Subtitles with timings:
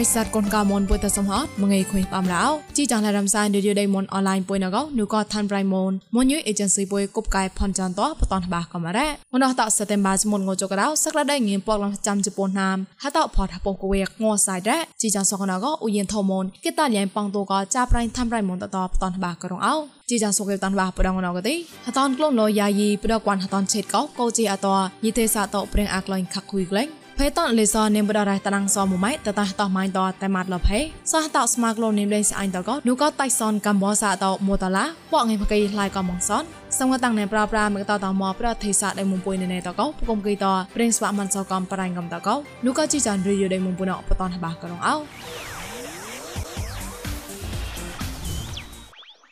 [0.00, 2.44] ិស័តកូនកៅមនពុយតសំហតមងៃខុយបំរោ
[2.76, 19.74] ជីចាងឡារំសាយឌីយដៃមនអនឡាញពុយណកនូកឋានប្រៃមនមនយអេเจนស៊ីពុយគប់កាយផនចាន់តបតនបាកំរ៉ាមនតសតេមបាចមុនងចកដៅសក្តាដៃងៀមពកឡំចាំជប៉ុនណាមហតផតហពកវេងសៃរ៉ាជីចាងសកណកឧយិនថមនគេតាលៀងប៉ងតូកចាប្រៃឋានប្រៃមនតតបតនបាករងអោ
[20.10, 21.54] ជីចាសុកេតាន់បាប្រដងណកទេ
[21.86, 24.68] ហតនក្លងលយាយីប្រដកវ៉ាន់ហតនឆេតកោកោជីអត
[25.04, 30.79] យីទេសតព្រៀងអាក្លែងខាក់គួយក្លែង ភេតលេសនេមបដរៃតណងសមុម៉ៃតតតម៉ៃតតែម៉ាត់លភេ
[31.11, 36.43] សះតស្មាក្លនេមលេងស្អៃតកនូកតៃសនកំបោសាតមូតឡាបកងៃភកៃឡៃកំងសន
[36.79, 42.35] សង្កតាំងណែប្រាប្រាមកតតមកប្រទេសាដៃមុំពុយណែតកោពុំគីតប្រេងស្វាមិនសកំប្រៃកំតកោ
[42.65, 44.95] នូកជីចានរីយដៃមុំពុណបតនបាករងអោ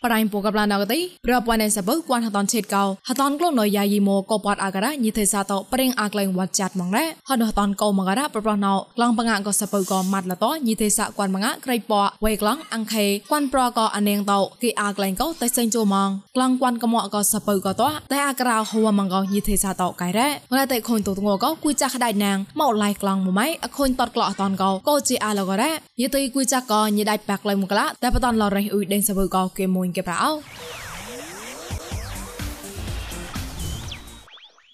[0.06, 11.92] ប្រៃពូកប្លានអកទីប្រពន្ធសបគួនហតនឆេតកោហតនក្លូននយាយីម៉ូកបតអាការៈញីទេសាតប្រេងអាក្លែងវត្តចាត់មកណែហតហតនកោមកការៈប្រប្រណោក្លងបងាកសបកោម៉ាត់លតញីទេសាគួនបងាក្រៃព
[12.26, 30.24] វៃក្លងអង្ខេគួនប្រកោអនេងតោគីអាក្លែងកោតែសេងជូម៉ងក្លងគួនកមកកសបកោតតែអាក្រៅហួមងកោញីទេសាតកៃរ៉មឡតែខូនទូតងកោគួយចាក់ដៃណាងមកឡៃក្លងមួយម៉ៃអខូនតតក្លោអតនកោកោជីអាលករ៉យីទីគួយចាក់កោញីដៃបាក់ឡៃមកឡាតែបតនឡរៃអ៊ុយដេងសបកោគេមួយគេប្រោ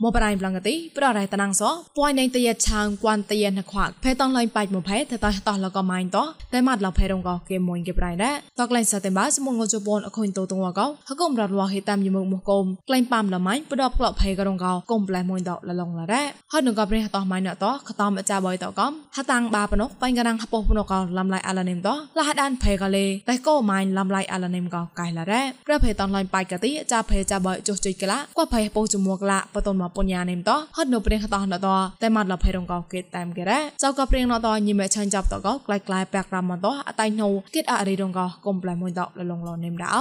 [0.03, 1.63] មកបរៃប្លងកទីប្ររៃតណងស
[1.97, 6.17] ពួយនៃតយឆាងគួនតយណខ្វាក់ភេតងឡៃបាច់មកភេតតតលកម៉ៃត
[6.53, 31.67] តែម៉ាត់ឡភេរងកគេមួយគេប្រៃដែរតក្លែងសតែបាសមុងជប៉ុនអខុញតតងកហកុំរត់វហេតាមយមុមកុំក្លែងប៉ាំលម៉ៃប្រដបក្លភេករងកកុំប្លែមួយតលឡងឡដែរហត់នឹងកប្រេះតម៉ៃណតខតំអាចាបយតកំហតាំងបាបណុកបាញ់កណាំងហពុពណុកលំឡៃអាឡនេមតលះដានភេកលេតែកោម៉ៃលំឡៃអាឡនេមកកៃឡដែរប្រភេតងឡៃបាច់កទីអាចាភេចាបយចុះជុយកឡាកួភេពោជមួកឡាបតនមកពញ្ញានេមតហត់នៅព្រៀងតោះណត
[32.01, 39.95] តែមាត់លភៃរងកោគេតាមគេរ៉ាចៅក៏ព្រៀងណតញីមេឆាញ់ចាប់តកក្លាយក្លាយបាក់រ៉ាមតអតៃណូគិតអរិរងកោកុំប្លែមួយតលលងលនេមដៅ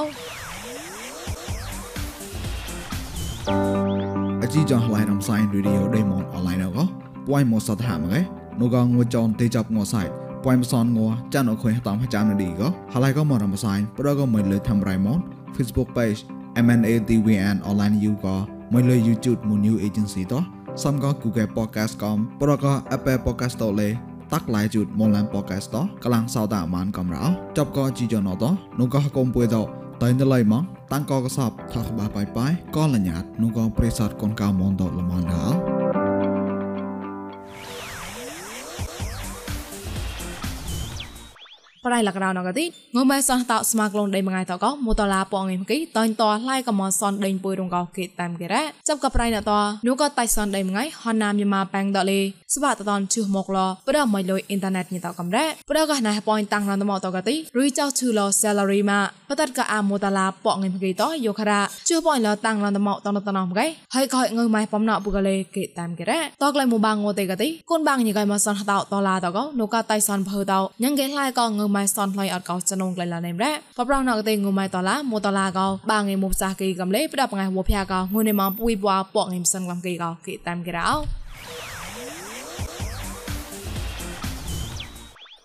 [4.43, 6.85] អជីចងឡៃរំសាយរីឌីអូដេម៉ុនអនឡាញកោ
[7.27, 8.21] ពួយមកសតហាមកែ
[8.61, 10.03] នូកងងចនទេចាប់ងសៃ
[10.45, 10.99] ពួយមសនង
[11.35, 15.19] ចានអខុយតាមចាំនឌីកោហឡៃក៏មករំសាយប្រក៏មិនលើធ្វើរៃម៉ុន
[15.57, 16.21] Facebook page
[16.65, 20.43] MNATVN online you ក៏ មួយលើ YouTube មួយ new agency តោះ
[20.83, 23.89] សំក៏ Google Podcast កំប្រក៏ Apple Podcast តលេ
[24.33, 27.25] តាក់ឡាយជូតមុនឡាន podcast តកលាំងសោតអាមានកំរោ
[27.59, 28.45] ចប់ក៏ជីយ៉ណត
[28.79, 29.57] នោះក៏កុំពួយត
[30.03, 35.74] តែនៅឡៃមកតាំងក៏កសបថាក្បាបាយបាយក៏លញ្ញាតនោះក៏ប្រេសតកូនកៅមនតលមនដល់
[41.95, 49.53] រៃលករណកទីងើម៉ែសោះតោស្មាក្លងដេមងៃតកមូតឡាពងងគីតើញតឡៃកមសនដេញពុយរងកោគេតាមគេរ៉ាចាប់កប្រៃណត
[49.87, 52.21] នោះក៏តៃសនដេមងៃហណាមយម៉ាប៉ាំងដលេ
[52.55, 80.89] ស្បាតតនជុះមកលប្រដមិនលុយអ៊ីនធឺណិតញីតកំរ៉ាប្រដកណៃប៉យតាំងរនមតកទីរីចៅឈឺល salary ម៉ាបតតកអាមូតឡាពងងគីតយោខរ៉ាជុះប៉យលតាំងរនមតនតនមកឯហើយក៏ងើម៉ែបំណពុកលេគេតាមគេរ៉ាតក្លៃមូបាងងទេកទីគុនបាងញីកៃមសនតតឡាតកនោះក៏តៃសនភើតញ៉ងគេឡៃក៏ងើម៉ែសនឡៃអត់កោចនងក្លែឡាណេមរ៉បប្រងណកតេងុំម៉ៃតឡាមូតឡាកោបាងេមុសាគីកំលេប្រដបងៃវភយ៉ាកោងុនេម៉ពុយបွာពកងិមសងលំគីកោគីតាមគេរោ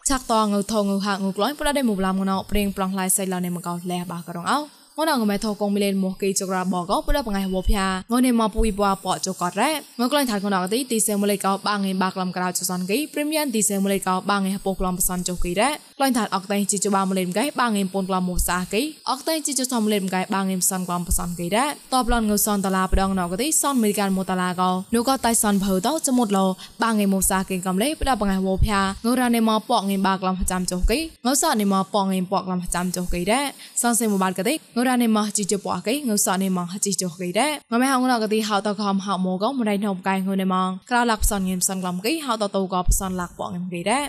[0.09, 26.45] ឆាក់តងើថងើហាងើក្លែងប្រដេមុបឡាមងណោព្រៀងប្លង់ឡៃសៃឡានេមកោលះបាករងអោ ងនងមេថោកងមីលេនមកគីចក្រាបកោប្រដបងៃវភយ៉ាងនេម៉ពុយបွာពកចកតរ៉ងក្លែងថាកណកទីទីសេមលេកោបាងេបាក្លំក្រៅចសនគីព្រីមៀនទីសេមលេកោបាងេហពោក្លំបសនចុគីរ៉ក្លែងថាអកតៃជីជបាមលេមកៃបាងេពូនក្លំមូសាគីអកតៃជីជសំលេមកៃបាងេសនក្លំបសនគីរ៉តបឡនងសនតឡាប្រដងណកទីសនមេរិកានមូតឡាកោនូកតៃសនភៅតចមុតលោ
[26.83, 33.39] បាងេមូសាគីកំលេប្រដបងៃវភយ៉ាងរ៉ានេម៉ពកងេបាក្លំចាំចុគីងសនេម៉ពងេពកក្លំចាំចុគីរ៉
[33.81, 44.05] សនសេមបាតកទីងរ៉ារ៉ានេម៉ាជីជបកៃងើសនេម៉ាជីជកៃដែរងមែហងណកទីហៅតកំហៅម៉ូកោមរៃណោមកៃងូនេម៉ងក្រៅលាក់ផ្សនងៀមផ្សនក្លំកៃហៅតតូកោផ្សនលាក់បងងៀមកៃដែរ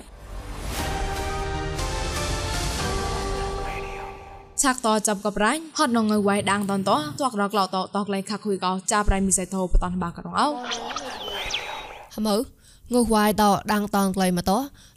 [4.62, 6.90] ឆាក់តចាប់កបរ៉ាញ់ហត់នងើវ៉ៃដាងតនត
[7.20, 10.48] តករកឡោតតកលៃខាក់ហ៊ុយកោចាប់រៃមីសៃធោបតនបាករងអោ
[12.14, 12.36] ហមោ
[12.94, 14.52] ងើវ៉ៃតដាងតងក្លៃមកត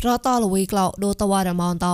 [0.06, 1.88] រតលវីក្លោដូតវ៉ារមនត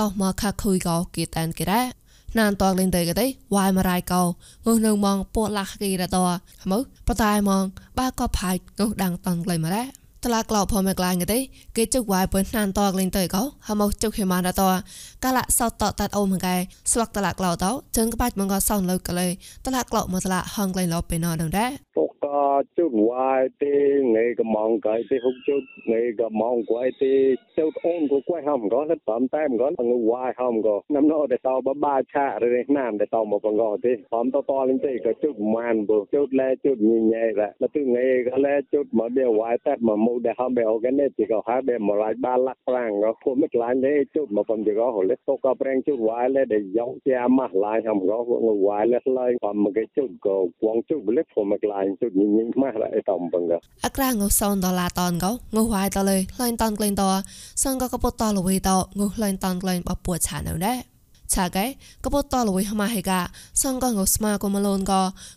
[0.00, 2.01] តមកខាក់ហ៊ុយកោគិតអានគេរ៉ា
[2.38, 4.22] ណានតងលេងទៅក៏ទេវាយមរាយកោ
[4.66, 6.22] ងើនៅមងពោះឡាក់គីរតោ
[6.64, 7.64] ហ្មើបតែមង
[7.98, 11.38] បាក៏ផាយងើដាំងតងលេងមរ៉ា ករ៉ាតឡាក្លោផមេក្លាងទេ
[11.76, 14.62] គេជុកវ៉ៃពើណានតក្លែងទៅកោហមជុកហេម៉ានត
[15.24, 16.54] កាលសតតតាត់អូមកែ
[16.92, 17.64] ស្វាក់តឡាក្លោត
[17.96, 19.28] ជើងក្បាច់មកក៏សងលើកលេ
[19.64, 22.26] តឡាក្លោមកតឡាហងក្លែងលោពេលណដឹងដែរពុកត
[22.76, 23.66] chút hoài thì
[24.04, 28.20] ngày cái mong cái thì hút chút ngày cái mong quay thì chút ôn của
[28.26, 31.26] quay không có nó tóm tay không có là người hoài không có năm đó
[31.30, 34.42] để tao ba ba cha rồi nam để tao một con gò thì tóm tao
[34.48, 37.80] to lên thì cái chút man bù chút lẹ chút nhẹ nhẹ ra là từ
[37.80, 40.02] ngày cái lẹ chút mà đều hoài tết mà mua để không béo cái này
[40.02, 40.11] chỉ có hai bên mà lại ba lắc franc nó không
[43.40, 46.28] biết lại đấy chút mà còn chỉ có hồi lấy tô cái brand chút hoài
[46.30, 49.84] lấy để giống cha mà lại không có người hoài lấy lấy còn một cái
[49.96, 53.48] chút có quăng chút lấy phụ một lại chút nhẹ nhẹ mà lại tao bằng
[53.48, 57.02] cái អក្រាងុសនដុល្លារតនកោងុហវាយតលេលែងតនក្លែងត
[57.62, 60.91] សងកកពតលវីតងុលែងតនក្លែងបពួឆានៅដែរ
[61.34, 61.66] ឆាកែ
[62.04, 63.20] កពតលវីហមាហេកា
[63.62, 64.92] សងកងុស្មាកុមលូនក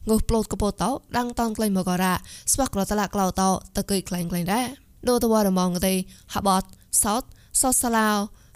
[0.09, 0.83] ងុប្លូតកពត
[1.17, 2.13] ដាំងតនក្លែងមកករ៉ា
[2.51, 3.41] ស្វាក់រតឡាក្លោត
[3.75, 4.67] តកៃក្លែងក្លែងដែរ
[5.09, 5.93] ដូតវរមងទេ
[6.33, 6.63] ហបត
[7.03, 7.23] សោត
[7.61, 8.09] សោសាឡៅ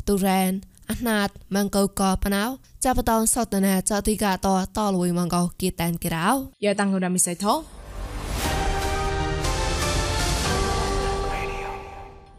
[0.07, 0.51] ទូរ៉ែន
[0.91, 2.43] អាណាតម៉ងកោកបណៅ
[2.83, 4.47] ចាប់បតនសតនាចតិកាត
[4.77, 6.27] តលវីម៉ងកោគីតានគេរោ
[6.63, 7.53] យ៉ាតាំងរមិសៃថោ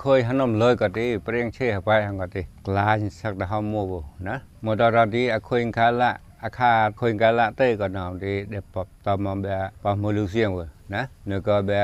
[0.00, 3.92] เคยหันนมเลยก็ดีเปรียงเชื่อไปหังก็ดีกลายสักดาวมัว
[4.28, 6.10] นะมดราดีอคุยคาละ
[6.42, 10.60] อาคาคุยกาละเต้ก็นำดีเดปตอมเบะปมลูเซียงเว
[10.94, 11.82] นะเนก็เบะ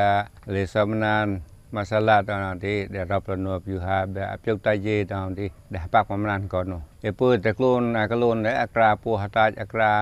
[0.50, 1.26] เลสมนาน
[1.75, 6.49] masalah tu nanti dia rap lanu piuha be apiu taje tu nanti dah pak pamanan
[6.51, 9.93] kono e pu te klon akalon le akra pu hata akra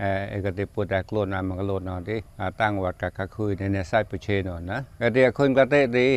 [0.00, 2.18] เอเอกติปุตะกลนามกลนอนที่
[2.60, 6.08] ตั้งวัดกะคคุยในในไซปุเชนอนนะก็เดียคนกะเตดี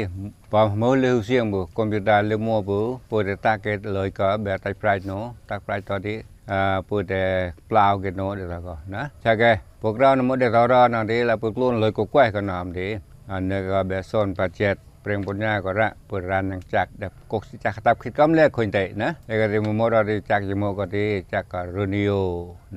[0.51, 2.79] ปอมมือเลวเสียงบุคอมพิวเตอร์เลือมัวบุ
[3.09, 5.11] ปุตะตะเกตเลยก็แบบไตไพรโน
[5.49, 6.17] ตักไพรตอนนี้
[6.51, 6.57] อ่
[6.87, 7.23] ปุตะ
[7.67, 9.43] เปล่าเกตโนเดี๋ยวก็นะใช่แก
[9.81, 12.87] พวกเรานมเดรอรอนอนดีแล้วปุกลุนเลยก็แกว้ก็นามดี
[13.31, 22.11] อันนี้ก็แบบโซนปัจเจต เปล่งบุญญาก็ระเปิดร้านนังจักเด็บกกสิจักตับคิดก้มแรกคนใจนะเอก็เรื่องมอดอะไรจักยมก็ดีจักกรุนิโอ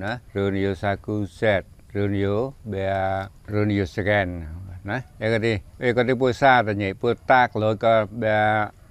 [0.03, 1.63] นะรุนิโอซากุเซต
[1.95, 2.29] รุนิโอ
[2.69, 2.93] เบีย
[3.51, 4.27] รุนิโอสแกน
[4.89, 8.31] นะเอกดีเอกดีปุยซาแต่เนี่ยปุตากเลยก็เบี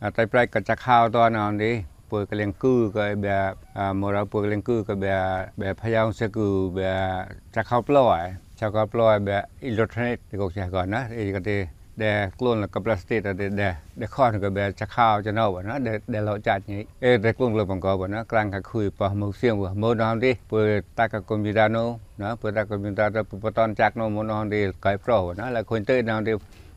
[0.08, 1.72] บไตปลายก็จะข้าวตอนนอนดี
[2.10, 3.52] ปุยกระเลงกือก็แบบ
[4.00, 7.22] มร์ปุยกระเลงกือก็แบบแบบพยางเสกูแบบ
[7.54, 8.24] จะข้าวปล่อย
[8.58, 11.58] จะข้าวปล่อยแบบอิเล็กทรอนิกส์ที่กูจะก่อนนะเอกดี
[11.96, 15.60] de klon la capacity ta de de de khon ko be cha khao cha no
[15.60, 18.50] na de de lo cha ni e de klon lo bang ko ba na krang
[18.50, 20.56] ka khui pa mo siang wa mo don de pu
[20.96, 24.08] ta ka kom da no na pu ta kom da ta pu ton chak no
[24.08, 26.32] mo don de kai pro na la khon te don de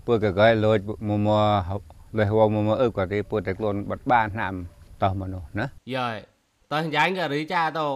[0.06, 1.38] pu ka kai lo mo mo
[2.14, 4.56] lo ho mo mo e ko de pu de klon bat ba nam
[5.00, 6.20] to mo no na ya
[6.70, 7.88] ta yang ga ri cha to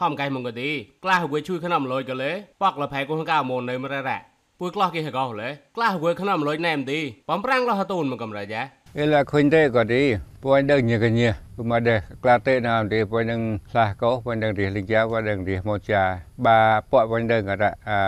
[0.00, 0.70] ហមកៃមកទី
[1.04, 2.30] ក្លះវាជួយក្នុងលុយកលេ
[2.62, 4.18] ប៉កលផៃកូនកៅមុននៅមរ៉ា
[4.64, 7.00] ពួយក្លោះគេហកោលេក្លោះវើខ្នំលុយណែមទី
[7.30, 8.62] បំប្រាំងលោះតូនមកកំរៃយ៉ា
[8.98, 10.02] អេឡាខុញទេក៏ទី
[10.44, 13.40] ពួយដឹងញកញាពុំអត់ដែរក្លាទេណាមទីពួយនឹង
[13.70, 16.02] ខ្លះកោពួយនឹងរិះលិជាពួយនឹងរិះមកជា
[16.46, 16.58] បា
[16.90, 17.54] ពួយពួយនឹងក៏
[17.88, 17.98] អា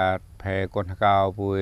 [0.43, 1.61] ផែកូនកោពួយ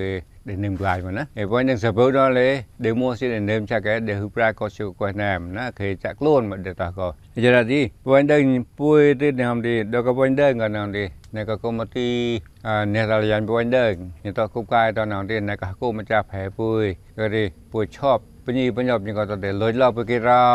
[0.49, 2.49] ដែលនឹមក្លាយមកណាហើយពួយនឹងសបើដល់លេ
[2.85, 7.09] ដែលមកស៊ីដែលនឹមចាក់កែដែលហ៊ឺប្រាក៏ជូកោណាមណាគេចាក់ខ្លួនមកដល់តោះក៏
[7.43, 8.43] យារ៉ាទីពួយដឹង
[8.81, 11.05] ពួយទេណាមទីដល់ក៏ពួយដឹងក៏ណាមទី
[11.35, 12.09] អ្នកក៏គុំទី
[12.95, 16.85] អ្នកតលយ៉ាងបួនដើងអ្នកតគុបកាយតនងទីអ្នកក៏គុំម្ចាស់ប្រែពួយ
[17.19, 20.47] ក៏ទីពួយឈប់ពញីបញ្ញប់នេះក៏តតែលុយឡប់ពីគេរោ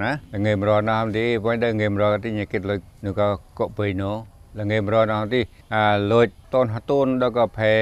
[0.00, 3.26] ណាល្ងេមរណាមទីបួនដើងងេមរទីអ្នកគេលុយនោះក៏
[3.58, 4.16] កុបបីនោះ
[4.58, 5.40] ល្ងេមរណាមទី
[5.74, 7.74] អាលុយតនហតូនដល់ក៏ប្រែ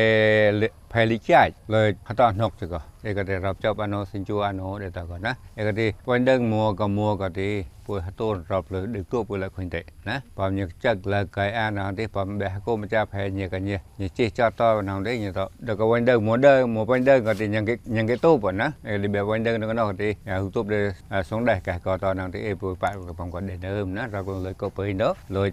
[8.61, 20.09] ប់លើដឹកទួពួយលើខុញទេណាបើញឹកចឹកលើកៃអានងទេបើបេះគោម្ចាស់ផែញឹកញ៉ញិជិចតតនងទេញ៉តដល់ក៏វិញដើមួដើមួវិញដើក៏ទីញ៉ងញ៉ងគេតូបណាឯលីបែវិញដើនឹងណោះទី
[20.43, 20.85] ហូតូបដែរ
[21.31, 25.45] សងដែរកែក៏តនងទេអេពួយប៉ក៏បងក៏ដែរដើមណារាប់លើក៏ពេញដល់លុ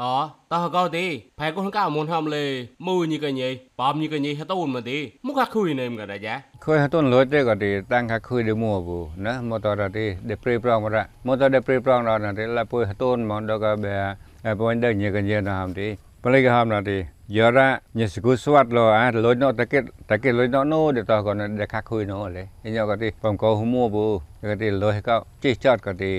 [0.00, 0.12] อ๋อ
[0.50, 1.06] ตาก็ดี
[1.36, 2.48] แพ้ก็ทั้งก้าวมุนทำเลย
[2.86, 6.34] มือนี่กันยี่ปอมนี่กันยี่ฮัตตุนมาดีมุกฮักคุยเนี่ยมันก็ได้จ้ะ
[6.64, 14.00] คุยฮัตตุนรถได้ก็ดีตั้งฮักคุยเดี๋ยวมัวบูนะมอตอร์ดีเดี๋ยวปรีปรองมาละมอตอร์เดี๋ยวปรีปรองเราหน่ะดีแล้วปุยฮัตตุนมอนดอกเบีย
[14.42, 15.88] แล้วปุยเดินยี่กันยี่นะทำดี
[16.22, 16.98] ปริกหามนาดี
[17.36, 24.04] ยอระเนี่ยสกุสวัดรออ่ะลอยนอตะเกตตะเกตลอยนอโนเดี๋ยวต่อก่อนเดี๋ยวคักคุยโนเลยไอ้เนี่ยก็ดีผมก็หัวมัวบู
[24.50, 26.12] ก็ดีลอยก็จี้จอดก็ดี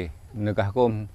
[0.45, 0.65] นึกก็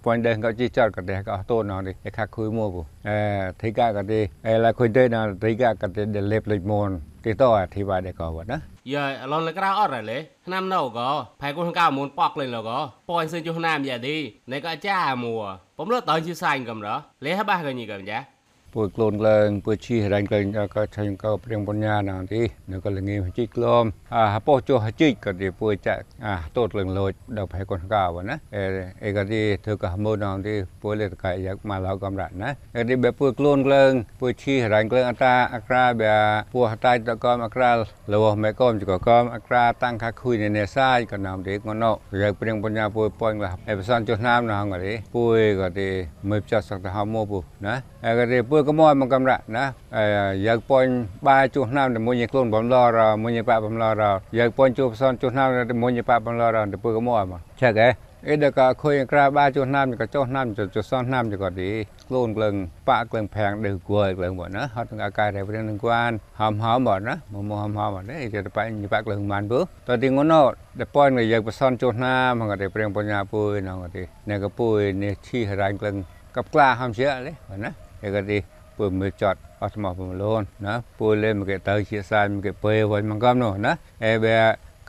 [0.04, 6.92] ปอยเดินก็จี้จอดก็ดีก็ต้นนอดีค่าคุยมัวบูเอ่อที่กาก็ดีเอละคุยได้นะที่กาก็ดีเดเล็บเลยมอน
[7.24, 12.38] ที่ต่ออธิบายได้ก็ว่านะ Giờ lon lại cái đó ở rồi năm đâu có, phải con cao muốn bọc
[12.38, 16.02] lên là có, bòi xin cho nam giờ đi, này có cha mùa, bấm lớp
[16.06, 18.24] tới chưa xanh cầm đó, lấy hết ba cái gì cầm giá.
[18.75, 23.85] ពួយក្លូនឡើងពួយឈីរែងឡើងក៏ឆែងក៏ព្រៀងបញ្ញាណាទីនៅក៏លងីជីក្លម
[24.15, 28.63] អាពោចុះជីកក៏ទីពួយចាក់អាតូតលងលូចដល់ផៃកូនកៅណាអេ
[29.05, 36.15] អេក៏ទីធ្វើក៏ម៉ូនងទីពួយលេតកៃយកមកឡៅកំរ៉ណាអេទីបែពួយក្លូនឡើងពួយឈីរែងឡើងអតាអក្រាបែ
[36.55, 37.71] ពួយហតៃតកំអក្រា
[38.13, 45.89] លវមេកំចក៏កំអក្រាតាំងខាខុយនៅនេសាយក៏ណាមទីងណោយកព្រៀងបញ្ញាពួយប៉ុញលអេបសនចុះណាមណាងក៏ទីពួយក៏ទី
[46.29, 47.75] មើលចាស់សកតហមោពុណា
[48.07, 49.65] អេក៏ទីពួយធ្វើកមមកកំរៈណា
[50.47, 50.87] យើងពញ
[51.29, 54.03] បាយជួសណាមមួយខ្លួនបំឡរមួយប៉បំឡរ
[54.39, 55.49] យើងពញជួសផ្សនជួសណាម
[55.83, 57.89] មួយប៉បំឡរទៅធ្វើកមមកឆែកឯ
[58.27, 61.71] អីដកខុយក្រាបាជួសណាមក៏ចោះណាមចោះសនណាមក៏ទី
[62.09, 62.55] ខ្លួនក្លឹង
[62.89, 66.11] ប៉ក្លឹងប្រាំងដឹកគួយក្លឹងបងណាហត់ទាំងអាកាយតែព្រៀងនឹងគួន
[66.41, 70.43] ហមហមបងណាមកមកហមហមបងនេះគេទៅបាញ់បាក់ក្លឹងមិនពើតើទីងន់ណោ
[70.79, 75.97] តែប៉ុនយើងបសនចោះណាមក៏តែព្រៀងបញ្ញាពួយណងទីអ្នកក៏ពួយនេះឈីហរាញ់ក្លឹង
[76.37, 78.39] កັບក្លាហមជាអីបងណា ឯក៏ទី
[78.77, 83.73] ពួយមើលចត់អត់មកពមលូនណាពួយលេមកទៅជាសាយមកពេលវិញមកកំនោះណា
[84.05, 84.37] អេបែ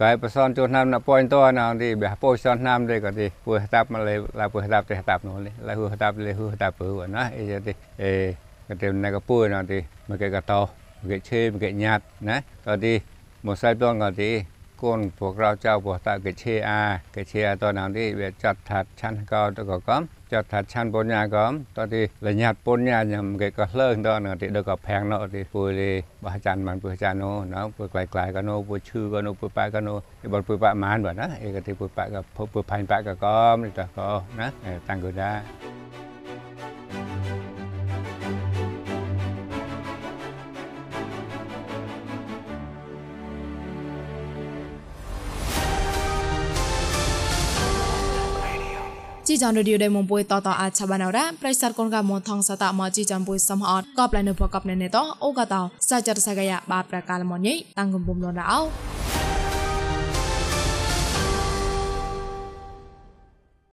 [0.02, 7.74] កែបសនជួណាំណាប៉ុញតណាទីបះពោសនណាំទេក៏ទីពួយតាប់មកលេឡាពួយតាប់ទេតាប់នោះលេឡាហឺតាប់លេហឺតាប់ពើណាអេទេ
[8.04, 8.12] អេ
[8.68, 10.62] ក៏ទេណាក៏ពួយណាទីមកកតោ
[11.02, 12.38] មកឆេមកញាត់ណា
[12.68, 12.94] ក៏ទី
[13.46, 14.30] មកសាយពងក៏ទី
[14.82, 18.32] côn phục rau chào của ta cái chia a cái chia tôi nào đi về
[18.42, 22.08] chặt thật chăn cao tôi có có chặt thật chăn bốn nhà có tôi thì
[22.22, 25.28] là nhặt bốn nhà nhầm cái có lớn đó nữa thì được có phèn nọ
[25.32, 28.62] thì phù đi bà chăn bằng phù chăn nó nó phù quay quay cái nó
[28.68, 31.28] phù chư cái nó phù bạc cái nó thì bọn phù bạc màn vậy đó
[31.42, 34.50] cái thì phù bạc cái phù bạc cái có thì ta có nó
[34.88, 35.44] tăng cửa ra
[49.32, 58.60] ជីចនរឌីយោដេមុំពុយតតអាចឆាបានអរ៉ាប្រិស័តកូនកមថងសតមកជីចនពុយសំអត់កបលនៅភកបណេណេតអូកតោសាចរសកាយបាប្រកាលមញីតាំងកំពុំលនរោ